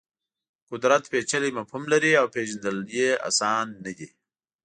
[0.71, 4.07] قدرت پېچلی مفهوم لري او پېژندل یې اسان نه دي.